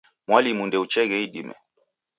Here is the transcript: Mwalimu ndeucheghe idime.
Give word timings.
Mwalimu 0.27 0.63
ndeucheghe 0.67 1.15
idime. 1.25 1.55